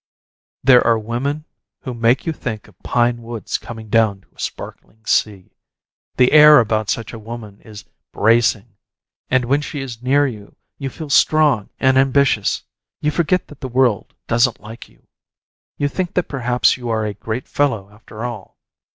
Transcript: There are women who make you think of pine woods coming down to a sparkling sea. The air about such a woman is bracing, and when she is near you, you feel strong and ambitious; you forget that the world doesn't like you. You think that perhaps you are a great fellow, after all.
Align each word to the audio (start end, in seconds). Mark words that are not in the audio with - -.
There 0.63 0.83
are 0.83 0.97
women 0.97 1.45
who 1.81 1.93
make 1.93 2.25
you 2.25 2.33
think 2.33 2.67
of 2.67 2.73
pine 2.79 3.21
woods 3.21 3.59
coming 3.59 3.87
down 3.87 4.21
to 4.21 4.33
a 4.33 4.39
sparkling 4.39 5.05
sea. 5.05 5.51
The 6.15 6.31
air 6.31 6.59
about 6.59 6.89
such 6.89 7.13
a 7.13 7.19
woman 7.19 7.61
is 7.63 7.85
bracing, 8.11 8.77
and 9.29 9.45
when 9.45 9.61
she 9.61 9.79
is 9.79 10.01
near 10.01 10.25
you, 10.25 10.55
you 10.79 10.89
feel 10.89 11.11
strong 11.11 11.69
and 11.79 11.99
ambitious; 11.99 12.63
you 12.99 13.11
forget 13.11 13.45
that 13.49 13.61
the 13.61 13.67
world 13.67 14.15
doesn't 14.25 14.59
like 14.59 14.89
you. 14.89 15.05
You 15.77 15.87
think 15.87 16.15
that 16.15 16.23
perhaps 16.23 16.77
you 16.77 16.89
are 16.89 17.05
a 17.05 17.13
great 17.13 17.47
fellow, 17.47 17.91
after 17.91 18.25
all. 18.25 18.57